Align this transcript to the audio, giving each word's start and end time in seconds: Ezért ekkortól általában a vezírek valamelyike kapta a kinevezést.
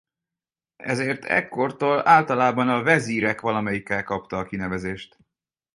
Ezért 0.75 1.23
ekkortól 1.25 2.07
általában 2.07 2.69
a 2.69 2.81
vezírek 2.83 3.41
valamelyike 3.41 4.03
kapta 4.03 4.37
a 4.37 4.43
kinevezést. 4.45 5.17